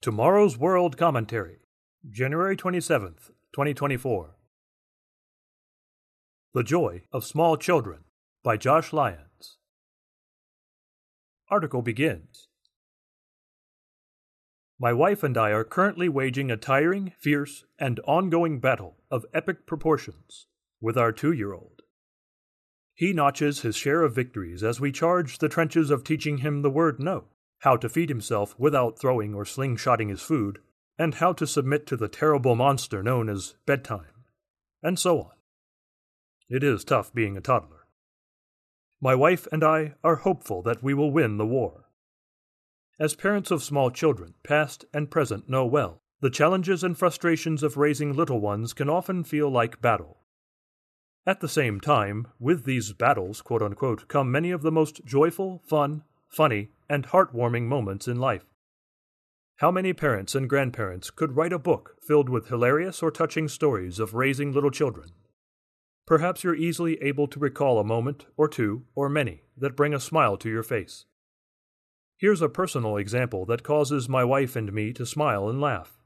Tomorrow's 0.00 0.56
World 0.56 0.96
Commentary, 0.96 1.58
January 2.08 2.56
27th, 2.56 3.32
2024. 3.52 4.36
The 6.54 6.62
Joy 6.62 7.02
of 7.12 7.24
Small 7.24 7.56
Children 7.56 8.04
by 8.44 8.58
Josh 8.58 8.92
Lyons. 8.92 9.58
Article 11.50 11.82
begins 11.82 12.46
My 14.78 14.92
wife 14.92 15.24
and 15.24 15.36
I 15.36 15.50
are 15.50 15.64
currently 15.64 16.08
waging 16.08 16.52
a 16.52 16.56
tiring, 16.56 17.12
fierce, 17.18 17.64
and 17.76 17.98
ongoing 18.06 18.60
battle 18.60 18.98
of 19.10 19.26
epic 19.34 19.66
proportions 19.66 20.46
with 20.80 20.96
our 20.96 21.10
two 21.10 21.32
year 21.32 21.52
old. 21.52 21.82
He 22.94 23.12
notches 23.12 23.62
his 23.62 23.74
share 23.74 24.02
of 24.02 24.14
victories 24.14 24.62
as 24.62 24.80
we 24.80 24.92
charge 24.92 25.38
the 25.38 25.48
trenches 25.48 25.90
of 25.90 26.04
teaching 26.04 26.38
him 26.38 26.62
the 26.62 26.70
word 26.70 27.00
no 27.00 27.24
how 27.60 27.76
to 27.76 27.88
feed 27.88 28.08
himself 28.08 28.54
without 28.58 28.98
throwing 28.98 29.34
or 29.34 29.44
slingshotting 29.44 30.10
his 30.10 30.22
food, 30.22 30.60
and 30.98 31.16
how 31.16 31.32
to 31.32 31.46
submit 31.46 31.86
to 31.86 31.96
the 31.96 32.08
terrible 32.08 32.54
monster 32.54 33.02
known 33.02 33.28
as 33.28 33.54
bedtime, 33.66 34.24
and 34.82 34.98
so 34.98 35.20
on. 35.20 35.30
It 36.48 36.62
is 36.62 36.84
tough 36.84 37.12
being 37.12 37.36
a 37.36 37.40
toddler. 37.40 37.86
My 39.00 39.14
wife 39.14 39.46
and 39.52 39.62
I 39.62 39.94
are 40.02 40.16
hopeful 40.16 40.62
that 40.62 40.82
we 40.82 40.94
will 40.94 41.12
win 41.12 41.36
the 41.36 41.46
war. 41.46 41.84
As 42.98 43.14
parents 43.14 43.52
of 43.52 43.62
small 43.62 43.90
children, 43.90 44.34
past 44.42 44.84
and 44.92 45.10
present, 45.10 45.48
know 45.48 45.64
well, 45.64 46.02
the 46.20 46.30
challenges 46.30 46.82
and 46.82 46.98
frustrations 46.98 47.62
of 47.62 47.76
raising 47.76 48.12
little 48.12 48.40
ones 48.40 48.72
can 48.72 48.90
often 48.90 49.22
feel 49.22 49.48
like 49.48 49.80
battle. 49.80 50.18
At 51.24 51.40
the 51.40 51.48
same 51.48 51.80
time, 51.80 52.26
with 52.40 52.64
these 52.64 52.92
battles, 52.92 53.40
quote 53.40 53.62
unquote, 53.62 54.08
come 54.08 54.32
many 54.32 54.50
of 54.50 54.62
the 54.62 54.72
most 54.72 55.04
joyful, 55.04 55.62
fun, 55.64 56.02
funny, 56.28 56.70
and 56.88 57.08
heartwarming 57.08 57.64
moments 57.64 58.06
in 58.06 58.18
life. 58.18 58.44
How 59.56 59.70
many 59.70 59.92
parents 59.92 60.34
and 60.34 60.48
grandparents 60.48 61.10
could 61.10 61.36
write 61.36 61.52
a 61.52 61.58
book 61.58 61.96
filled 62.00 62.28
with 62.28 62.48
hilarious 62.48 63.02
or 63.02 63.10
touching 63.10 63.48
stories 63.48 63.98
of 63.98 64.14
raising 64.14 64.52
little 64.52 64.70
children? 64.70 65.10
Perhaps 66.06 66.44
you're 66.44 66.54
easily 66.54 67.02
able 67.02 67.26
to 67.26 67.40
recall 67.40 67.78
a 67.78 67.84
moment, 67.84 68.26
or 68.36 68.48
two, 68.48 68.84
or 68.94 69.08
many, 69.08 69.42
that 69.56 69.76
bring 69.76 69.92
a 69.92 70.00
smile 70.00 70.36
to 70.38 70.48
your 70.48 70.62
face. 70.62 71.06
Here's 72.16 72.40
a 72.40 72.48
personal 72.48 72.96
example 72.96 73.44
that 73.46 73.62
causes 73.62 74.08
my 74.08 74.24
wife 74.24 74.56
and 74.56 74.72
me 74.72 74.92
to 74.92 75.04
smile 75.04 75.48
and 75.48 75.60
laugh. 75.60 75.98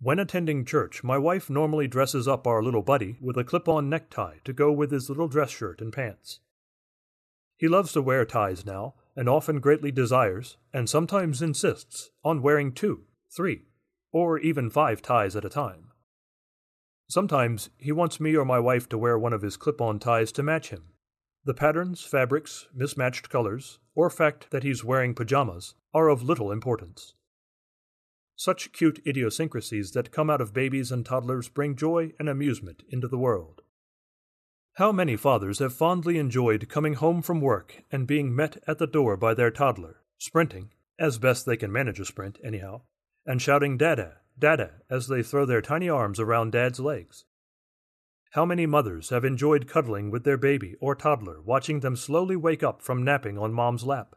When 0.00 0.18
attending 0.18 0.64
church, 0.64 1.02
my 1.02 1.18
wife 1.18 1.50
normally 1.50 1.88
dresses 1.88 2.26
up 2.28 2.46
our 2.46 2.62
little 2.62 2.82
buddy 2.82 3.18
with 3.20 3.36
a 3.36 3.44
clip 3.44 3.68
on 3.68 3.88
necktie 3.88 4.38
to 4.44 4.52
go 4.52 4.72
with 4.72 4.92
his 4.92 5.08
little 5.08 5.28
dress 5.28 5.50
shirt 5.50 5.80
and 5.80 5.92
pants. 5.92 6.40
He 7.58 7.66
loves 7.68 7.92
to 7.92 8.02
wear 8.02 8.24
ties 8.24 8.64
now, 8.64 8.94
and 9.16 9.28
often 9.28 9.58
greatly 9.58 9.90
desires, 9.90 10.56
and 10.72 10.88
sometimes 10.88 11.42
insists, 11.42 12.10
on 12.24 12.40
wearing 12.40 12.72
two, 12.72 13.02
three, 13.36 13.62
or 14.12 14.38
even 14.38 14.70
five 14.70 15.02
ties 15.02 15.34
at 15.34 15.44
a 15.44 15.48
time. 15.48 15.90
Sometimes 17.10 17.70
he 17.76 17.90
wants 17.90 18.20
me 18.20 18.36
or 18.36 18.44
my 18.44 18.60
wife 18.60 18.88
to 18.90 18.98
wear 18.98 19.18
one 19.18 19.32
of 19.32 19.42
his 19.42 19.56
clip 19.56 19.80
on 19.80 19.98
ties 19.98 20.30
to 20.32 20.42
match 20.42 20.70
him. 20.70 20.92
The 21.44 21.54
patterns, 21.54 22.04
fabrics, 22.04 22.68
mismatched 22.72 23.28
colors, 23.28 23.80
or 23.94 24.08
fact 24.08 24.50
that 24.50 24.62
he's 24.62 24.84
wearing 24.84 25.14
pajamas 25.14 25.74
are 25.92 26.08
of 26.08 26.22
little 26.22 26.52
importance. 26.52 27.14
Such 28.36 28.72
cute 28.72 29.02
idiosyncrasies 29.04 29.92
that 29.92 30.12
come 30.12 30.30
out 30.30 30.40
of 30.40 30.52
babies 30.52 30.92
and 30.92 31.04
toddlers 31.04 31.48
bring 31.48 31.74
joy 31.74 32.12
and 32.20 32.28
amusement 32.28 32.84
into 32.88 33.08
the 33.08 33.18
world. 33.18 33.62
How 34.78 34.92
many 34.92 35.16
fathers 35.16 35.58
have 35.58 35.74
fondly 35.74 36.18
enjoyed 36.18 36.68
coming 36.68 36.94
home 36.94 37.20
from 37.20 37.40
work 37.40 37.82
and 37.90 38.06
being 38.06 38.32
met 38.32 38.62
at 38.68 38.78
the 38.78 38.86
door 38.86 39.16
by 39.16 39.34
their 39.34 39.50
toddler, 39.50 40.02
sprinting, 40.18 40.70
as 41.00 41.18
best 41.18 41.44
they 41.44 41.56
can 41.56 41.72
manage 41.72 41.98
a 41.98 42.04
sprint, 42.04 42.38
anyhow, 42.44 42.82
and 43.26 43.42
shouting 43.42 43.76
Dada, 43.76 44.18
Dada 44.38 44.82
as 44.88 45.08
they 45.08 45.24
throw 45.24 45.44
their 45.44 45.60
tiny 45.60 45.88
arms 45.88 46.20
around 46.20 46.52
Dad's 46.52 46.78
legs? 46.78 47.24
How 48.34 48.44
many 48.44 48.66
mothers 48.66 49.10
have 49.10 49.24
enjoyed 49.24 49.66
cuddling 49.66 50.12
with 50.12 50.22
their 50.22 50.36
baby 50.36 50.76
or 50.80 50.94
toddler, 50.94 51.42
watching 51.42 51.80
them 51.80 51.96
slowly 51.96 52.36
wake 52.36 52.62
up 52.62 52.80
from 52.80 53.02
napping 53.02 53.36
on 53.36 53.52
mom's 53.52 53.82
lap? 53.82 54.14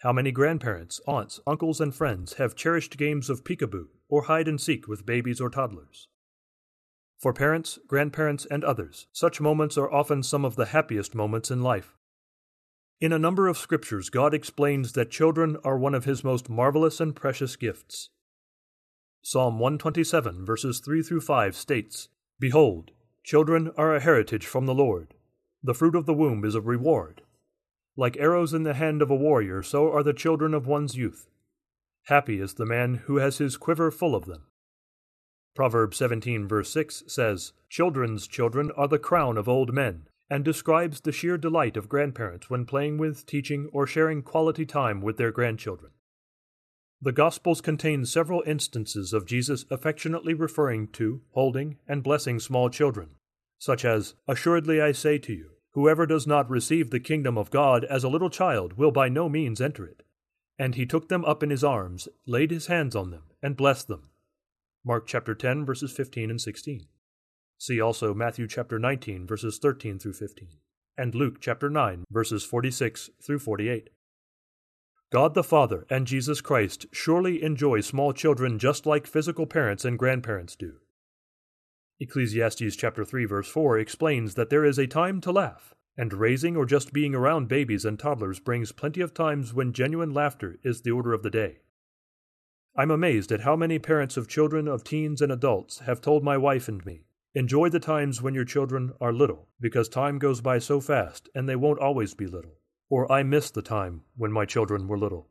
How 0.00 0.12
many 0.12 0.30
grandparents, 0.30 1.00
aunts, 1.06 1.40
uncles, 1.46 1.80
and 1.80 1.94
friends 1.94 2.34
have 2.34 2.54
cherished 2.54 2.98
games 2.98 3.30
of 3.30 3.44
peekaboo 3.44 3.86
or 4.10 4.24
hide 4.24 4.46
and 4.46 4.60
seek 4.60 4.86
with 4.86 5.06
babies 5.06 5.40
or 5.40 5.48
toddlers? 5.48 6.08
For 7.18 7.32
parents, 7.32 7.80
grandparents, 7.88 8.46
and 8.48 8.62
others, 8.62 9.08
such 9.12 9.40
moments 9.40 9.76
are 9.76 9.92
often 9.92 10.22
some 10.22 10.44
of 10.44 10.54
the 10.54 10.66
happiest 10.66 11.16
moments 11.16 11.50
in 11.50 11.62
life. 11.62 11.96
In 13.00 13.12
a 13.12 13.18
number 13.18 13.48
of 13.48 13.58
scriptures, 13.58 14.08
God 14.08 14.32
explains 14.32 14.92
that 14.92 15.10
children 15.10 15.56
are 15.64 15.76
one 15.76 15.94
of 15.94 16.04
His 16.04 16.22
most 16.22 16.48
marvelous 16.48 17.00
and 17.00 17.14
precious 17.14 17.56
gifts. 17.56 18.10
Psalm 19.22 19.58
127, 19.58 20.44
verses 20.44 20.78
3 20.78 21.02
through 21.02 21.20
5 21.20 21.56
states 21.56 22.08
Behold, 22.38 22.92
children 23.24 23.72
are 23.76 23.94
a 23.94 24.00
heritage 24.00 24.46
from 24.46 24.66
the 24.66 24.74
Lord. 24.74 25.14
The 25.62 25.74
fruit 25.74 25.96
of 25.96 26.06
the 26.06 26.14
womb 26.14 26.44
is 26.44 26.54
a 26.54 26.60
reward. 26.60 27.22
Like 27.96 28.16
arrows 28.16 28.54
in 28.54 28.62
the 28.62 28.74
hand 28.74 29.02
of 29.02 29.10
a 29.10 29.16
warrior, 29.16 29.62
so 29.64 29.92
are 29.92 30.04
the 30.04 30.12
children 30.12 30.54
of 30.54 30.68
one's 30.68 30.96
youth. 30.96 31.28
Happy 32.04 32.40
is 32.40 32.54
the 32.54 32.64
man 32.64 33.02
who 33.06 33.16
has 33.16 33.38
his 33.38 33.56
quiver 33.56 33.90
full 33.90 34.14
of 34.14 34.26
them. 34.26 34.44
Proverbs 35.58 35.96
17, 35.96 36.46
verse 36.46 36.70
6 36.70 37.02
says, 37.08 37.52
Children's 37.68 38.28
children 38.28 38.70
are 38.76 38.86
the 38.86 38.96
crown 38.96 39.36
of 39.36 39.48
old 39.48 39.74
men, 39.74 40.06
and 40.30 40.44
describes 40.44 41.00
the 41.00 41.10
sheer 41.10 41.36
delight 41.36 41.76
of 41.76 41.88
grandparents 41.88 42.48
when 42.48 42.64
playing 42.64 42.96
with, 42.96 43.26
teaching, 43.26 43.68
or 43.72 43.84
sharing 43.84 44.22
quality 44.22 44.64
time 44.64 45.00
with 45.00 45.16
their 45.16 45.32
grandchildren. 45.32 45.90
The 47.02 47.10
Gospels 47.10 47.60
contain 47.60 48.06
several 48.06 48.44
instances 48.46 49.12
of 49.12 49.26
Jesus 49.26 49.64
affectionately 49.68 50.32
referring 50.32 50.92
to, 50.92 51.22
holding, 51.32 51.78
and 51.88 52.04
blessing 52.04 52.38
small 52.38 52.70
children, 52.70 53.16
such 53.58 53.84
as, 53.84 54.14
Assuredly 54.28 54.80
I 54.80 54.92
say 54.92 55.18
to 55.18 55.32
you, 55.32 55.50
whoever 55.72 56.06
does 56.06 56.24
not 56.24 56.48
receive 56.48 56.90
the 56.90 57.00
kingdom 57.00 57.36
of 57.36 57.50
God 57.50 57.84
as 57.86 58.04
a 58.04 58.08
little 58.08 58.30
child 58.30 58.74
will 58.74 58.92
by 58.92 59.08
no 59.08 59.28
means 59.28 59.60
enter 59.60 59.84
it. 59.84 60.04
And 60.56 60.76
he 60.76 60.86
took 60.86 61.08
them 61.08 61.24
up 61.24 61.42
in 61.42 61.50
his 61.50 61.64
arms, 61.64 62.06
laid 62.26 62.52
his 62.52 62.68
hands 62.68 62.94
on 62.94 63.10
them, 63.10 63.24
and 63.42 63.56
blessed 63.56 63.88
them. 63.88 64.10
Mark 64.84 65.06
chapter 65.06 65.34
10 65.34 65.66
verses 65.66 65.92
15 65.92 66.30
and 66.30 66.40
16. 66.40 66.86
See 67.58 67.80
also 67.80 68.14
Matthew 68.14 68.46
chapter 68.46 68.78
19 68.78 69.26
verses 69.26 69.58
13 69.58 69.98
through 69.98 70.14
15 70.14 70.48
and 70.96 71.14
Luke 71.14 71.36
chapter 71.40 71.70
9 71.70 72.04
verses 72.10 72.44
46 72.44 73.10
through 73.22 73.38
48. 73.38 73.90
God 75.10 75.34
the 75.34 75.42
Father 75.42 75.86
and 75.88 76.06
Jesus 76.06 76.40
Christ 76.40 76.86
surely 76.92 77.42
enjoy 77.42 77.80
small 77.80 78.12
children 78.12 78.58
just 78.58 78.84
like 78.84 79.06
physical 79.06 79.46
parents 79.46 79.84
and 79.84 79.98
grandparents 79.98 80.54
do. 80.54 80.74
Ecclesiastes 82.00 82.76
chapter 82.76 83.04
3 83.04 83.24
verse 83.24 83.48
4 83.48 83.78
explains 83.78 84.34
that 84.34 84.50
there 84.50 84.64
is 84.64 84.78
a 84.78 84.86
time 84.86 85.20
to 85.22 85.32
laugh, 85.32 85.74
and 85.96 86.12
raising 86.12 86.56
or 86.56 86.64
just 86.64 86.92
being 86.92 87.14
around 87.14 87.48
babies 87.48 87.84
and 87.84 87.98
toddlers 87.98 88.38
brings 88.38 88.70
plenty 88.70 89.00
of 89.00 89.14
times 89.14 89.52
when 89.52 89.72
genuine 89.72 90.14
laughter 90.14 90.58
is 90.62 90.82
the 90.82 90.92
order 90.92 91.12
of 91.12 91.22
the 91.22 91.30
day. 91.30 91.58
I'm 92.78 92.92
amazed 92.92 93.32
at 93.32 93.40
how 93.40 93.56
many 93.56 93.80
parents 93.80 94.16
of 94.16 94.28
children, 94.28 94.68
of 94.68 94.84
teens, 94.84 95.20
and 95.20 95.32
adults 95.32 95.80
have 95.80 96.00
told 96.00 96.22
my 96.22 96.36
wife 96.36 96.68
and 96.68 96.86
me, 96.86 97.06
Enjoy 97.34 97.68
the 97.68 97.80
times 97.80 98.22
when 98.22 98.34
your 98.34 98.44
children 98.44 98.92
are 99.00 99.12
little, 99.12 99.48
because 99.60 99.88
time 99.88 100.20
goes 100.20 100.40
by 100.40 100.60
so 100.60 100.80
fast 100.80 101.28
and 101.34 101.48
they 101.48 101.56
won't 101.56 101.80
always 101.80 102.14
be 102.14 102.28
little. 102.28 102.60
Or 102.88 103.10
I 103.10 103.24
miss 103.24 103.50
the 103.50 103.62
time 103.62 104.02
when 104.16 104.30
my 104.30 104.44
children 104.44 104.86
were 104.86 104.96
little. 104.96 105.28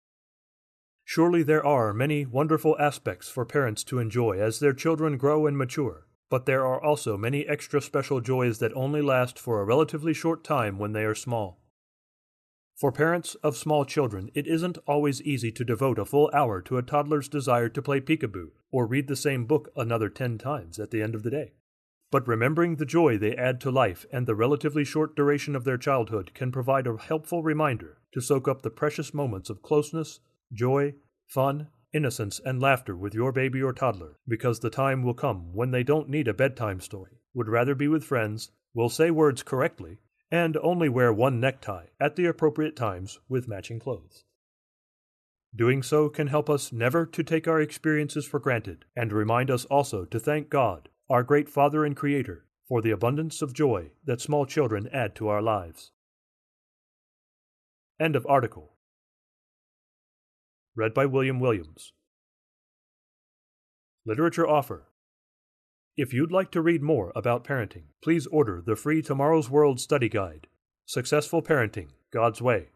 Surely 1.06 1.42
there 1.42 1.66
are 1.66 1.94
many 1.94 2.26
wonderful 2.26 2.76
aspects 2.80 3.30
for 3.30 3.46
parents 3.46 3.86
to 3.86 4.00
enjoy 4.00 4.42
as 4.42 4.60
their 4.60 4.74
children 4.74 5.16
grow 5.16 5.48
and 5.48 5.58
mature, 5.58 6.06
but 6.30 6.48
there 6.48 6.66
are 6.66 6.84
also 6.84 7.16
many 7.16 7.48
extra 7.48 7.82
special 7.82 8.20
joys 8.20 8.60
that 8.60 8.76
only 8.76 9.02
last 9.02 9.40
for 9.40 9.62
a 9.62 9.66
relatively 9.66 10.14
short 10.14 10.44
time 10.44 10.78
when 10.78 10.92
they 10.92 11.06
are 11.06 11.16
small. 11.16 11.62
For 12.78 12.92
parents 12.92 13.34
of 13.42 13.58
small 13.58 13.86
children, 13.86 14.30
it 14.36 14.46
isn't 14.46 14.78
always 14.86 15.20
easy 15.24 15.52
to 15.52 15.66
devote 15.66 15.98
a 15.98 16.06
full 16.06 16.30
hour 16.32 16.62
to 16.62 16.78
a 16.78 16.84
toddler's 16.84 17.28
desire 17.28 17.70
to 17.70 17.82
play 17.82 18.00
peekaboo 18.00 18.52
or 18.72 18.86
read 18.86 19.08
the 19.08 19.16
same 19.16 19.46
book 19.46 19.72
another 19.76 20.10
ten 20.10 20.38
times 20.38 20.78
at 20.78 20.92
the 20.92 21.02
end 21.02 21.16
of 21.16 21.24
the 21.24 21.32
day. 21.32 21.54
But 22.12 22.28
remembering 22.28 22.76
the 22.76 22.86
joy 22.86 23.18
they 23.18 23.36
add 23.36 23.60
to 23.62 23.72
life 23.72 24.06
and 24.14 24.28
the 24.28 24.36
relatively 24.36 24.84
short 24.84 25.16
duration 25.16 25.56
of 25.56 25.64
their 25.64 25.80
childhood 25.80 26.36
can 26.36 26.52
provide 26.52 26.86
a 26.86 26.96
helpful 26.98 27.42
reminder 27.42 27.98
to 28.14 28.22
soak 28.22 28.48
up 28.48 28.62
the 28.62 28.70
precious 28.70 29.12
moments 29.12 29.50
of 29.50 29.64
closeness, 29.64 30.20
joy, 30.54 30.94
fun, 31.26 31.70
innocence, 31.94 32.40
and 32.46 32.62
laughter 32.62 32.96
with 32.96 33.16
your 33.16 33.32
baby 33.32 33.60
or 33.60 33.74
toddler, 33.74 34.20
because 34.28 34.60
the 34.60 34.70
time 34.70 35.02
will 35.02 35.16
come 35.16 35.52
when 35.52 35.72
they 35.72 35.82
don't 35.82 36.10
need 36.10 36.28
a 36.28 36.34
bedtime 36.34 36.80
story, 36.80 37.22
would 37.34 37.50
rather 37.50 37.74
be 37.74 37.88
with 37.88 38.04
friends, 38.04 38.52
will 38.76 38.90
say 38.90 39.10
words 39.10 39.42
correctly, 39.42 39.98
and 40.32 40.58
only 40.58 40.90
wear 40.90 41.14
one 41.14 41.40
necktie 41.40 41.86
at 42.00 42.16
the 42.16 42.26
appropriate 42.26 42.76
times 42.76 43.20
with 43.30 43.48
matching 43.48 43.80
clothes. 43.80 44.26
Doing 45.56 45.82
so 45.82 46.10
can 46.10 46.28
help 46.28 46.50
us 46.50 46.72
never 46.72 47.06
to 47.06 47.24
take 47.24 47.48
our 47.48 47.62
experiences 47.62 48.26
for 48.26 48.40
granted 48.40 48.86
and 48.96 49.12
remind 49.14 49.50
us 49.50 49.66
also 49.66 50.06
to 50.06 50.20
thank 50.20 50.50
God, 50.50 50.90
our 51.10 51.24
great 51.24 51.50
Father 51.50 51.86
and 51.86 51.96
Creator, 51.96 52.46
for 52.68 52.82
the 52.82 52.92
abundance 52.92 53.42
of 53.42 53.54
joy 53.54 53.92
that 54.06 54.22
small 54.22 54.46
children 54.46 54.90
add 54.92 55.16
to 55.16 55.30
our 55.30 55.42
lives. 55.42 55.92
End 58.00 58.16
of 58.16 58.28
article. 58.28 58.74
Read 60.76 60.94
by 60.94 61.06
William 61.06 61.40
Williams. 61.40 61.94
Literature 64.06 64.48
Offer 64.48 64.87
If 65.98 66.14
you'd 66.14 66.32
like 66.32 66.52
to 66.52 66.62
read 66.62 66.84
more 66.84 67.12
about 67.16 67.44
parenting, 67.44 67.86
please 68.04 68.28
order 68.28 68.62
the 68.64 68.76
free 68.76 69.02
Tomorrow's 69.02 69.50
World 69.50 69.80
study 69.80 70.08
guide. 70.08 70.46
Successful 70.86 71.42
Parenting 71.42 71.88
God's 72.12 72.40
Way 72.40 72.70